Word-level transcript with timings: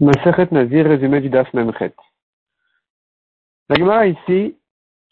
Maseret 0.00 0.52
Nazir, 0.52 0.86
résumé 0.86 1.20
du 1.20 1.28
Daf 1.28 1.52
Memchet. 1.54 1.92
La 3.68 3.74
Gemara 3.74 4.06
ici 4.06 4.56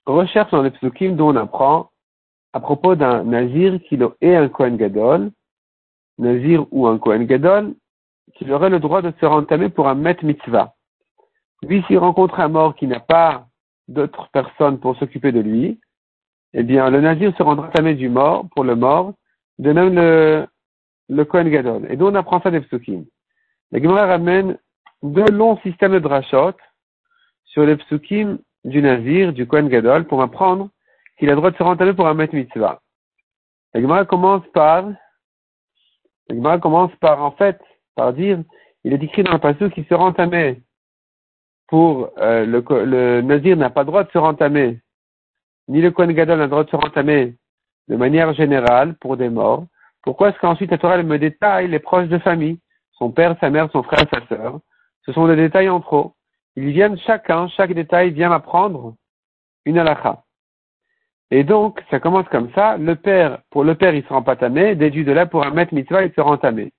recherche 0.07 0.53
dans 0.53 0.63
les 0.63 0.71
psukim 0.71 1.17
dont 1.17 1.31
on 1.31 1.37
apprend 1.37 1.91
à 2.53 2.61
propos 2.61 2.95
d'un 2.95 3.25
Nazir 3.25 3.81
qui 3.83 3.99
est 4.21 4.37
un 4.37 4.49
Kohen 4.49 4.77
Gadol, 4.77 5.33
Nazir 6.19 6.67
ou 6.71 6.87
un 6.87 6.99
Kohen 6.99 7.27
Gadol, 7.27 7.75
qui 8.35 8.49
aurait 8.53 8.71
le 8.71 8.79
droit 8.79 9.03
de 9.03 9.13
se 9.21 9.27
rentamer 9.27 9.71
pour 9.71 9.89
un 9.89 9.97
Met 9.97 10.19
Mitzvah. 10.23 10.75
Lui, 11.63 11.83
s'il 11.89 11.99
rencontre 11.99 12.39
un 12.39 12.49
mort 12.49 12.77
qui 12.77 12.87
n'a 12.87 13.01
pas 13.01 13.49
d'autres 13.89 14.29
personnes 14.31 14.79
pour 14.79 14.97
s'occuper 14.99 15.33
de 15.33 15.41
lui, 15.41 15.81
eh 16.53 16.63
bien, 16.63 16.91
le 16.91 17.01
Nazir 17.01 17.37
se 17.37 17.43
rendra 17.43 17.69
tamé 17.71 17.95
du 17.95 18.09
mort, 18.09 18.47
pour 18.55 18.63
le 18.63 18.77
mort, 18.77 19.15
de 19.59 19.73
même 19.73 19.97
le, 19.97 20.47
le 21.09 21.25
Kohen 21.25 21.51
Gadol. 21.51 21.89
Et 21.91 21.97
d'où 21.97 22.07
on 22.07 22.15
apprend 22.15 22.41
ça 22.41 22.53
des 22.53 22.61
psukim. 22.61 23.05
La 23.73 23.83
Gemara 23.83 24.07
ramène 24.07 24.57
deux 25.03 25.27
longs 25.27 25.59
systèmes 25.59 25.93
de 25.93 25.99
drachot 25.99 26.57
sur 27.45 27.65
les 27.65 27.77
psukim 27.77 28.39
du 28.65 28.83
Nazir, 28.83 29.33
du 29.33 29.47
Kohen 29.47 29.69
Gadol, 29.69 30.07
pour 30.07 30.23
apprendre 30.23 30.71
qu'il 31.19 31.29
a 31.29 31.33
le 31.33 31.37
droit 31.37 31.51
de 31.51 31.57
se 31.57 31.63
rentamer 31.63 31.95
pour 31.95 32.07
un 32.07 32.15
Met 32.15 32.29
Mitzvah. 32.33 32.81
La 33.73 33.81
Gemara 33.81 34.05
commence 34.05 34.47
par, 34.53 34.89
la 36.29 36.35
Gemara 36.35 36.59
commence 36.59 36.95
par, 36.97 37.23
en 37.23 37.31
fait, 37.33 37.61
par 37.95 38.13
dire, 38.13 38.43
il 38.85 38.93
est 38.93 39.03
écrit 39.03 39.23
dans 39.23 39.33
le 39.33 39.39
passage 39.39 39.71
qu'il 39.73 39.87
se 39.87 39.95
rentamait 39.95 40.61
pour, 41.69 42.11
euh, 42.19 42.45
le, 42.47 42.65
le 42.85 43.21
Nazir 43.23 43.57
n'a 43.57 43.71
pas 43.71 43.83
le 43.83 43.87
droit 43.87 44.05
de 44.05 44.11
se 44.11 44.19
rentamer, 44.19 44.81
ni 45.69 45.81
le 45.81 45.91
Kohen 45.91 46.13
Gadol 46.13 46.39
n'a 46.39 46.45
le 46.45 46.51
droit 46.51 46.65
de 46.65 46.71
se 46.71 46.77
rentamer 46.77 47.35
de 47.89 47.97
manière 47.97 48.33
générale 48.35 48.95
pour 48.97 49.17
des 49.17 49.29
morts. 49.29 49.67
Pourquoi 50.03 50.29
est-ce 50.29 50.39
qu'ensuite 50.39 50.71
la 50.71 50.79
Torah 50.79 51.03
me 51.03 51.19
détaille 51.19 51.69
les 51.69 51.81
proches 51.81 52.09
de 52.09 52.19
famille, 52.19 52.61
son 52.93 53.11
père, 53.11 53.37
sa 53.41 53.51
mère, 53.51 53.71
son 53.73 53.83
frère, 53.83 54.07
sa 54.13 54.25
sœur? 54.29 54.61
Ce 55.07 55.13
sont 55.13 55.29
des 55.29 55.37
détails 55.37 55.69
en 55.69 55.81
trop. 55.81 56.15
Ils 56.57 56.71
viennent 56.73 56.99
chacun, 56.99 57.49
chaque 57.49 57.73
détail 57.73 58.11
vient 58.11 58.29
m'apprendre 58.29 58.95
une 59.65 59.79
halakha. 59.79 60.23
Et 61.31 61.45
donc, 61.45 61.83
ça 61.91 62.01
commence 62.01 62.29
comme 62.29 62.53
ça. 62.55 62.77
Le 62.77 62.95
père, 62.97 63.39
pour 63.51 63.65
le 63.65 63.75
père, 63.75 63.95
il 63.95 64.03
se 64.05 64.09
rend 64.09 64.23
pas 64.23 64.37
tamé. 64.37 64.75
Déduit 64.75 65.05
de 65.05 65.13
là, 65.13 65.27
pour 65.27 65.45
un 65.45 65.51
maître 65.51 65.73
il 65.73 65.85
se 65.87 66.21
rend 66.21 66.37
tamé. 66.39 66.73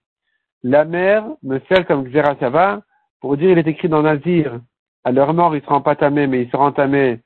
La 0.63 0.85
mère 0.85 1.25
me 1.43 1.59
sert 1.67 1.85
comme 1.85 2.09
Xerashava 2.09 2.81
pour 3.19 3.37
dire, 3.37 3.51
il 3.51 3.57
est 3.57 3.67
écrit 3.67 3.89
dans 3.89 4.03
Nazir, 4.03 4.59
à 5.03 5.11
leur 5.11 5.33
mort, 5.33 5.55
il 5.55 5.61
se 5.61 5.67
rend 5.67 5.81
pas 5.81 5.95
tamé, 5.95 6.27
mais 6.27 6.43
il 6.43 6.51
se 6.51 6.55
rend 6.55 6.71
tamé. 6.71 7.19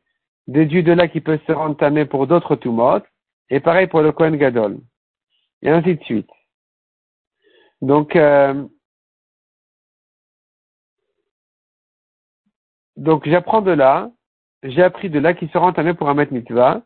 Déduit 0.47 0.83
de 0.83 0.93
là 0.93 1.07
qu'il 1.07 1.23
peut 1.23 1.39
se 1.45 1.51
rendre 1.51 2.03
pour 2.05 2.27
d'autres 2.27 2.55
tumot. 2.55 3.01
Et 3.49 3.59
pareil 3.59 3.87
pour 3.87 4.01
le 4.01 4.11
Kohen 4.11 4.35
Gadol. 4.37 4.77
Et 5.61 5.69
ainsi 5.69 5.95
de 5.95 6.03
suite. 6.03 6.29
Donc, 7.81 8.15
euh, 8.15 8.65
Donc 13.01 13.27
j'apprends 13.27 13.61
de 13.61 13.71
là, 13.71 14.11
j'ai 14.61 14.83
appris 14.83 15.09
de 15.09 15.17
là 15.17 15.33
qu'il 15.33 15.49
sera 15.49 15.65
entamé 15.65 15.95
pour 15.95 16.07
un 16.07 16.13
mitzvah, 16.13 16.83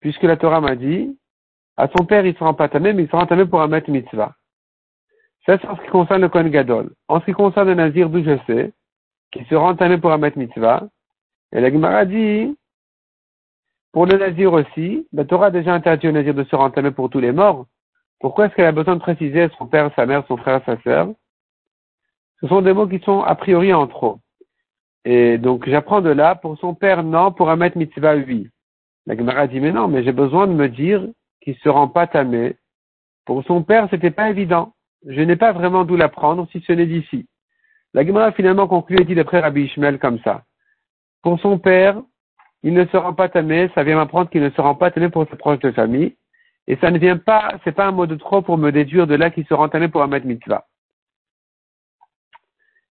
puisque 0.00 0.22
la 0.22 0.38
Torah 0.38 0.62
m'a 0.62 0.76
dit, 0.76 1.14
à 1.76 1.88
son 1.88 2.06
père 2.06 2.24
il 2.24 2.34
sera 2.38 2.56
pas 2.56 2.64
entamé, 2.64 2.94
mais 2.94 3.02
il 3.02 3.10
sera 3.10 3.22
entamé 3.22 3.44
pour 3.44 3.60
un 3.60 3.68
mitzvah. 3.68 4.34
Ça 5.44 5.58
c'est 5.58 5.68
en 5.68 5.76
ce 5.76 5.82
qui 5.82 5.88
concerne 5.88 6.22
le 6.22 6.30
Kohen 6.30 6.48
Gadol. 6.48 6.94
En 7.06 7.20
ce 7.20 7.26
qui 7.26 7.32
concerne 7.32 7.68
le 7.68 7.74
Nazir, 7.74 8.08
d'où 8.08 8.24
je 8.24 8.38
sais, 8.46 8.72
qu'il 9.30 9.44
sera 9.44 9.66
entamé 9.66 9.98
pour 9.98 10.10
un 10.10 10.16
mitzvah, 10.16 10.88
et 11.52 11.60
la 11.60 11.70
Gemara 11.70 12.06
dit, 12.06 12.56
pour 13.92 14.06
le 14.06 14.16
Nazir 14.16 14.54
aussi, 14.54 15.06
la 15.12 15.26
Torah 15.26 15.48
a 15.48 15.50
déjà 15.50 15.74
interdit 15.74 16.08
au 16.08 16.12
Nazir 16.12 16.32
de 16.32 16.44
se 16.44 16.56
rentamer 16.56 16.92
pour 16.92 17.10
tous 17.10 17.20
les 17.20 17.32
morts. 17.32 17.66
Pourquoi 18.20 18.46
est-ce 18.46 18.54
qu'elle 18.54 18.64
a 18.64 18.72
besoin 18.72 18.96
de 18.96 19.02
préciser 19.02 19.50
son 19.58 19.66
père, 19.66 19.92
sa 19.96 20.06
mère, 20.06 20.24
son 20.28 20.38
frère, 20.38 20.62
sa 20.64 20.80
sœur? 20.80 21.12
Ce 22.42 22.48
sont 22.48 22.60
des 22.60 22.72
mots 22.72 22.88
qui 22.88 22.98
sont 23.00 23.22
a 23.22 23.34
priori 23.34 23.72
en 23.72 23.86
trop. 23.86 24.18
Et 25.04 25.38
donc 25.38 25.68
j'apprends 25.68 26.00
de 26.00 26.10
là, 26.10 26.34
pour 26.34 26.58
son 26.58 26.74
père, 26.74 27.02
non, 27.04 27.32
pour 27.32 27.54
maître 27.56 27.78
mitzvah, 27.78 28.16
oui. 28.16 28.48
La 29.06 29.16
Gemara 29.16 29.46
dit, 29.46 29.60
mais 29.60 29.72
non, 29.72 29.88
mais 29.88 30.04
j'ai 30.04 30.12
besoin 30.12 30.46
de 30.46 30.52
me 30.52 30.68
dire 30.68 31.06
qu'il 31.40 31.56
se 31.56 31.68
rend 31.68 31.88
pas 31.88 32.06
tamé. 32.06 32.56
Pour 33.24 33.44
son 33.44 33.62
père, 33.62 33.88
c'était 33.90 34.10
pas 34.10 34.30
évident. 34.30 34.74
Je 35.06 35.20
n'ai 35.20 35.36
pas 35.36 35.52
vraiment 35.52 35.84
d'où 35.84 35.96
l'apprendre 35.96 36.46
si 36.52 36.60
ce 36.66 36.72
n'est 36.72 36.86
d'ici. 36.86 37.26
La 37.94 38.04
Gemara 38.04 38.32
finalement 38.32 38.66
conclut 38.68 39.00
et 39.00 39.04
dit 39.04 39.14
d'après 39.14 39.40
Rabbi 39.40 39.62
Ishmael 39.62 39.98
comme 39.98 40.18
ça. 40.20 40.42
Pour 41.22 41.38
son 41.40 41.58
père, 41.58 42.00
il 42.64 42.74
ne 42.74 42.84
se 42.86 42.96
rend 42.96 43.12
pas 43.12 43.28
tamé, 43.28 43.70
ça 43.74 43.84
vient 43.84 43.96
m'apprendre 43.96 44.30
qu'il 44.30 44.42
ne 44.42 44.50
se 44.50 44.60
rend 44.60 44.74
pas 44.74 44.90
tamé 44.90 45.08
pour 45.10 45.28
ses 45.28 45.36
proches 45.36 45.60
de 45.60 45.70
famille. 45.72 46.16
Et 46.68 46.76
ça 46.76 46.90
ne 46.90 46.98
vient 46.98 47.18
pas, 47.18 47.54
c'est 47.64 47.72
pas 47.72 47.86
un 47.86 47.92
mot 47.92 48.06
de 48.06 48.14
trop 48.14 48.40
pour 48.40 48.56
me 48.56 48.70
déduire 48.70 49.08
de 49.08 49.16
là 49.16 49.30
qu'il 49.30 49.46
se 49.46 49.54
rend 49.54 49.68
tamé 49.68 49.88
pour 49.88 50.06
maître 50.06 50.26
mitzvah. 50.26 50.64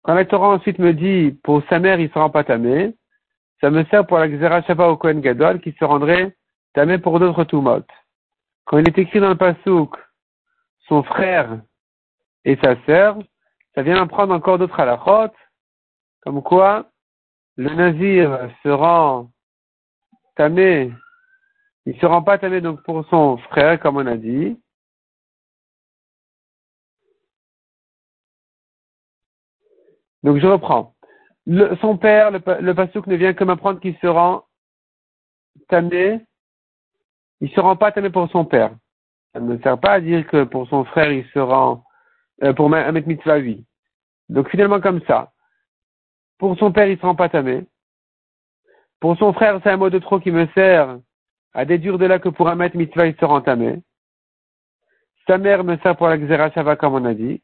Quand 0.04 0.16
la 0.16 0.26
Torah 0.26 0.50
ensuite 0.50 0.80
me 0.80 0.94
dit, 0.94 1.38
pour 1.44 1.62
sa 1.70 1.80
mère, 1.80 2.00
il 2.00 2.08
ne 2.08 2.10
se 2.10 2.18
rend 2.18 2.30
pas 2.30 2.44
tamé, 2.44 2.96
ça 3.60 3.70
me 3.70 3.84
sert 3.86 4.08
pour 4.08 4.18
la 4.18 4.28
Xera 4.28 4.64
Shabbat 4.64 4.90
au 4.90 4.98
Kohen 4.98 5.22
Gadol 5.22 5.62
qui 5.62 5.72
se 5.74 5.86
rendrait 5.86 6.36
tamé 6.74 6.98
pour 6.98 7.20
d'autres 7.20 7.44
tumot. 7.44 7.84
Quand 8.66 8.80
il 8.80 8.88
est 8.88 8.98
écrit 8.98 9.20
dans 9.20 9.30
le 9.30 9.38
Passouk, 9.38 9.96
son 10.88 11.04
frère 11.04 11.62
et 12.46 12.58
sa 12.64 12.76
sœur, 12.86 13.18
ça 13.76 13.84
vient 13.84 14.06
prendre 14.08 14.34
encore 14.34 14.58
d'autres 14.58 14.80
halachot, 14.80 15.34
comme 16.22 16.42
quoi 16.42 16.88
le 17.56 17.70
nazir 17.70 18.50
se 18.64 18.70
rend 18.70 19.30
tamé, 20.36 20.92
il 21.86 22.00
se 22.00 22.06
rend 22.06 22.24
pas 22.24 22.40
tamé 22.40 22.62
donc 22.62 22.82
pour 22.84 23.06
son 23.10 23.38
frère, 23.38 23.80
comme 23.80 23.98
on 23.98 24.08
a 24.08 24.18
dit, 24.18 24.60
Donc 30.24 30.38
je 30.38 30.48
reprends. 30.48 30.94
son 31.82 31.98
père, 31.98 32.32
le, 32.32 32.40
le 32.62 32.74
pasouk 32.74 33.08
ne 33.08 33.16
vient 33.16 33.34
que 33.34 33.44
m'apprendre 33.44 33.80
qu'il 33.80 33.98
se 33.98 34.08
rend 34.08 34.44
tamé. 35.68 36.22
Il 37.40 37.50
se 37.50 37.60
rend 37.60 37.76
pas 37.76 37.92
tamé 37.92 38.10
pour 38.10 38.30
son 38.30 38.46
père. 38.46 38.72
Ça 39.34 39.40
ne 39.40 39.58
sert 39.60 39.80
pas 39.80 39.94
à 39.94 40.02
dire 40.02 40.28
que 40.28 40.44
pour 40.44 40.68
son 40.68 40.84
frère, 40.86 41.12
il 41.12 41.26
se 41.30 41.40
rend, 41.40 41.84
euh, 42.44 42.54
pour 42.54 42.70
mettre 42.70 43.08
mitzvah, 43.08 43.38
oui. 43.38 43.66
Donc 44.30 44.50
finalement 44.50 44.80
comme 44.82 45.02
ça. 45.08 45.32
Pour 46.38 46.58
son 46.58 46.72
père, 46.72 46.88
il 46.88 46.98
se 46.98 47.06
rend 47.06 47.16
pas 47.16 47.30
tamé. 47.30 47.66
Pour 49.00 49.18
son 49.18 49.34
frère, 49.34 49.60
c'est 49.64 49.70
un 49.70 49.78
mot 49.78 49.90
de 49.90 50.00
trop 50.00 50.20
qui 50.20 50.32
me 50.32 50.48
sert 50.54 51.00
à 51.54 51.66
déduire 51.66 51.98
de 51.98 52.06
là 52.06 52.20
que 52.20 52.30
pour 52.30 52.54
maître 52.56 52.78
mitzvah, 52.78 53.08
il 53.08 53.16
se 53.16 53.26
rend 53.26 53.42
tamé. 53.42 53.82
Sa 55.28 55.38
mère 55.38 55.64
me 55.64 55.78
sert 55.78 55.96
pour 55.96 56.08
la 56.08 56.18
xera 56.18 56.76
comme 56.76 56.94
on 56.94 57.06
a 57.06 57.14
dit, 57.14 57.42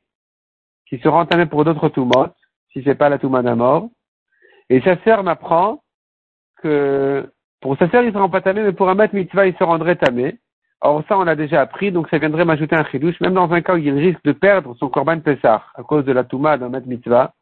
qui 0.88 1.00
se 1.00 1.08
rend 1.08 1.26
tamé 1.26 1.46
pour 1.46 1.64
d'autres 1.64 1.90
tumot 1.90 2.34
si 2.78 2.84
c'est 2.84 2.96
pas 2.96 3.10
la 3.10 3.18
Touma 3.18 3.42
d'un 3.42 3.56
mort. 3.56 3.90
Et 4.70 4.82
sa 4.82 4.98
sœur 5.04 5.24
m'apprend 5.24 5.82
que 6.62 7.32
pour 7.62 7.78
sa 7.78 7.90
sœur, 7.90 8.04
il 8.04 8.14
se 8.14 8.18
rend 8.18 8.30
pas 8.30 8.42
tamé, 8.42 8.62
mais 8.62 8.74
pour 8.74 8.90
un 8.90 8.96
maître 8.96 9.16
mitzvah, 9.16 9.48
il 9.48 9.56
se 9.56 9.64
rendrait 9.64 9.96
tamé. 9.96 10.38
Or, 10.82 11.04
ça, 11.08 11.18
on 11.18 11.24
l'a 11.24 11.36
déjà 11.36 11.62
appris, 11.62 11.92
donc 11.92 12.08
ça 12.10 12.20
viendrait 12.20 12.46
m'ajouter 12.46 12.76
un 12.76 12.86
chidouche, 12.86 13.20
même 13.20 13.34
dans 13.34 13.52
un 13.52 13.62
cas 13.62 13.74
où 13.74 13.78
il 13.78 13.98
risque 13.98 14.24
de 14.24 14.32
perdre 14.32 14.76
son 14.76 14.90
korban 14.90 15.20
Pessah 15.20 15.64
à 15.74 15.82
cause 15.82 16.06
de 16.06 16.12
la 16.12 16.24
Touma 16.24 16.58
d'un 16.58 16.70
maître 16.70 16.88
mitzvah, 16.88 17.34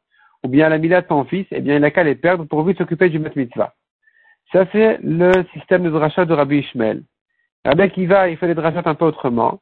ou 0.44 0.48
bien 0.48 0.70
la 0.70 0.78
mila 0.78 1.02
de 1.02 1.08
son 1.08 1.26
fils, 1.26 1.46
eh 1.52 1.60
bien, 1.60 1.76
il 1.76 1.82
n'a 1.82 1.92
qu'à 1.92 2.04
les 2.04 2.16
perdre 2.16 2.46
pour 2.46 2.64
lui 2.64 2.76
s'occuper 2.76 3.10
du 3.10 3.20
maître 3.20 3.38
mitzvah. 3.38 3.74
Ça, 4.54 4.66
c'est 4.72 5.00
le 5.04 5.32
système 5.54 5.84
de 5.84 5.90
drachat 5.90 6.24
de 6.24 6.34
Rabbi 6.34 6.60
Ishmael. 6.60 7.04
Rabbi 7.66 7.82
Akiva, 7.82 8.30
il 8.30 8.38
fait 8.38 8.48
les 8.48 8.56
drachats 8.56 8.84
un 8.86 8.96
peu 8.96 9.06
autrement. 9.06 9.60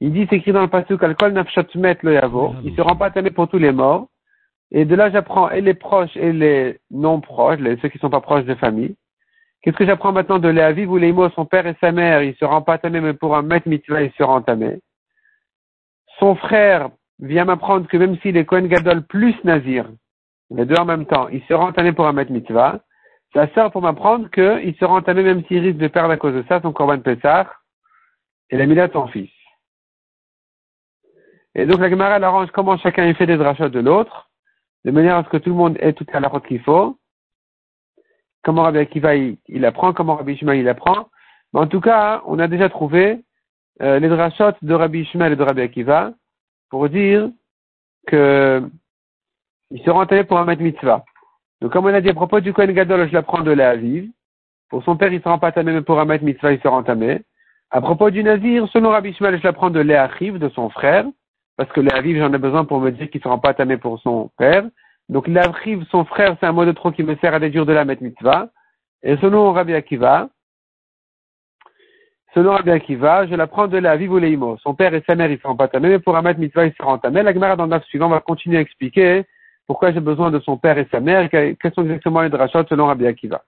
Il 0.00 0.12
dit, 0.12 0.26
c'est 0.30 0.36
écrit 0.36 0.52
dans 0.52 0.62
le 0.62 0.68
passage, 0.68 0.96
Alkol 0.98 1.32
nafshat 1.32 1.66
met 1.74 1.98
le 2.02 2.14
yavo. 2.14 2.54
Il 2.64 2.74
se 2.74 2.80
rend 2.80 2.96
pas 2.96 3.10
tamé 3.10 3.30
pour 3.30 3.48
tous 3.48 3.58
les 3.58 3.72
morts. 3.72 4.06
Et 4.72 4.84
de 4.84 4.94
là, 4.94 5.10
j'apprends 5.10 5.50
et 5.50 5.60
les 5.60 5.74
proches 5.74 6.16
et 6.16 6.32
les 6.32 6.78
non 6.90 7.20
proches, 7.20 7.58
les, 7.58 7.76
ceux 7.78 7.88
qui 7.88 7.96
ne 7.96 8.02
sont 8.02 8.10
pas 8.10 8.20
proches 8.20 8.44
de 8.44 8.54
famille. 8.54 8.96
Qu'est-ce 9.62 9.76
que 9.76 9.84
j'apprends 9.84 10.12
maintenant 10.12 10.38
de 10.38 10.48
Léaviv 10.48 10.90
où 10.90 10.98
mots, 11.12 11.28
son 11.30 11.44
père 11.44 11.66
et 11.66 11.76
sa 11.80 11.92
mère, 11.92 12.22
il 12.22 12.34
se 12.36 12.44
rend 12.44 12.62
pas 12.62 12.78
tamé, 12.78 13.00
mais 13.00 13.12
pour 13.12 13.36
un 13.36 13.42
maître 13.42 13.68
mitzvah, 13.68 14.02
il 14.02 14.12
se 14.12 14.22
rend. 14.22 14.42
Son 16.18 16.34
frère 16.36 16.90
vient 17.18 17.44
m'apprendre 17.44 17.86
que 17.86 17.96
même 17.96 18.16
s'il 18.18 18.36
est 18.36 18.46
Kohen 18.46 18.68
Gadol 18.68 19.02
plus 19.02 19.34
Nazir, 19.44 19.90
les 20.50 20.64
deux 20.64 20.76
en 20.76 20.84
même 20.84 21.06
temps, 21.06 21.28
il 21.28 21.42
se 21.42 21.52
rend 21.52 21.72
pour 21.72 22.06
un 22.06 22.12
maître 22.12 22.32
mitzvah. 22.32 22.80
Ça 23.34 23.46
sert 23.54 23.70
pour 23.70 23.82
m'apprendre 23.82 24.28
qu'il 24.30 24.74
se 24.76 24.84
rend 24.84 25.02
même 25.02 25.44
s'il 25.44 25.60
risque 25.60 25.78
de 25.78 25.88
perdre 25.88 26.10
à 26.10 26.16
cause 26.16 26.34
de 26.34 26.44
ça 26.48 26.60
son 26.60 26.72
Korban 26.72 27.00
Pessah 27.00 27.46
et 28.50 28.56
la 28.56 28.66
Mila 28.66 28.88
son 28.92 29.06
fils. 29.06 29.30
Et 31.54 31.66
donc 31.66 31.80
la 31.80 31.90
Gemara 31.90 32.14
arrange 32.14 32.50
comment 32.52 32.76
chacun 32.78 33.12
fait 33.14 33.26
des 33.26 33.36
drachats 33.36 33.68
de 33.68 33.80
l'autre 33.80 34.29
de 34.84 34.90
manière 34.90 35.16
à 35.16 35.24
ce 35.24 35.28
que 35.28 35.36
tout 35.36 35.50
le 35.50 35.56
monde 35.56 35.76
ait 35.80 35.92
tout 35.92 36.06
à 36.12 36.20
la 36.20 36.28
route 36.28 36.46
qu'il 36.46 36.60
faut. 36.60 36.96
Comment 38.42 38.62
Rabbi 38.62 38.78
Akiva 38.78 39.14
il, 39.14 39.64
apprend, 39.64 39.92
comment 39.92 40.16
Rabbi 40.16 40.32
Ishmael 40.32 40.60
il 40.60 40.68
apprend. 40.68 41.08
Mais 41.52 41.60
en 41.60 41.66
tout 41.66 41.80
cas, 41.80 42.22
on 42.26 42.38
a 42.38 42.48
déjà 42.48 42.68
trouvé 42.70 43.20
euh, 43.82 43.98
les 43.98 44.08
drachot 44.08 44.52
de 44.62 44.74
Rabbi 44.74 45.00
Ishmael 45.00 45.32
et 45.32 45.36
de 45.36 45.42
Rabbi 45.42 45.60
Akiva 45.60 46.12
pour 46.70 46.88
dire 46.88 47.30
que 48.06 48.62
il 49.70 49.82
se 49.82 49.90
entamé 49.90 50.24
pour 50.24 50.38
un 50.38 50.44
maître 50.44 50.62
mitzvah. 50.62 51.04
Donc 51.60 51.72
comme 51.72 51.84
on 51.84 51.94
a 51.94 52.00
dit 52.00 52.08
à 52.08 52.14
propos 52.14 52.40
du 52.40 52.52
Kohen 52.52 52.72
Gadol, 52.72 53.08
je 53.08 53.12
l'apprends 53.12 53.42
de 53.42 53.50
la 53.50 53.70
Aviv. 53.70 54.10
Pour 54.68 54.82
son 54.84 54.96
père, 54.96 55.12
il 55.12 55.20
se 55.20 55.28
rend 55.28 55.38
pas 55.38 55.52
tamé, 55.52 55.72
mais 55.72 55.82
pour 55.82 56.00
un 56.00 56.04
maître 56.04 56.24
mitzvah, 56.24 56.52
il 56.52 56.60
se 56.60 56.68
rend 56.68 56.82
tamé. 56.82 57.22
À 57.70 57.80
propos 57.80 58.10
du 58.10 58.22
Nazir, 58.24 58.68
selon 58.72 58.90
Rabbi 58.90 59.10
Ishmael, 59.10 59.38
je 59.38 59.44
l'apprends 59.44 59.70
de 59.70 59.80
Léachiv, 59.80 60.38
de 60.38 60.48
son 60.48 60.70
frère, 60.70 61.04
parce 61.60 61.72
que 61.72 61.82
l'aviv, 61.82 62.16
j'en 62.16 62.32
ai 62.32 62.38
besoin 62.38 62.64
pour 62.64 62.80
me 62.80 62.90
dire 62.90 63.10
qu'il 63.10 63.18
ne 63.18 63.24
sera 63.24 63.38
pas 63.38 63.52
tamé 63.52 63.76
pour 63.76 64.00
son 64.00 64.30
père. 64.38 64.64
Donc 65.10 65.28
l'avriv, 65.28 65.84
son 65.90 66.06
frère, 66.06 66.34
c'est 66.40 66.46
un 66.46 66.52
mot 66.52 66.64
de 66.64 66.72
trop 66.72 66.90
qui 66.90 67.02
me 67.02 67.14
sert 67.16 67.34
à 67.34 67.38
déduire 67.38 67.66
de 67.66 67.74
la 67.74 67.84
mitzvah. 67.84 68.48
Et 69.02 69.18
selon 69.18 69.52
Rabbi 69.52 69.74
Akiva, 69.74 70.30
selon 72.32 72.52
Rabbi 72.52 72.70
Akiva, 72.70 73.26
je 73.26 73.34
la 73.34 73.46
prends 73.46 73.68
de 73.68 73.76
la 73.76 73.98
vive 73.98 74.10
ou 74.10 74.18
leimo. 74.18 74.56
Son 74.62 74.72
père 74.72 74.94
et 74.94 75.04
sa 75.06 75.14
mère, 75.14 75.30
ils 75.30 75.38
seront 75.38 75.54
pas 75.54 75.68
tamés, 75.68 75.90
mais 75.90 75.98
pour 75.98 76.16
un 76.16 76.22
mitzvah, 76.32 76.64
ils 76.64 76.72
seront 76.78 76.96
tamés. 76.96 77.22
La 77.22 77.34
Gemara 77.34 77.56
dans 77.56 77.66
le 77.66 77.80
suivant 77.80 78.08
va 78.08 78.20
continuer 78.20 78.56
à 78.56 78.62
expliquer 78.62 79.26
pourquoi 79.66 79.92
j'ai 79.92 80.00
besoin 80.00 80.30
de 80.30 80.40
son 80.40 80.56
père 80.56 80.78
et 80.78 80.88
sa 80.90 81.00
mère, 81.00 81.28
quels 81.28 81.74
sont 81.74 81.82
exactement 81.82 82.22
les 82.22 82.30
drachot 82.30 82.64
selon 82.70 82.86
Rabbi 82.86 83.06
Akiva. 83.06 83.42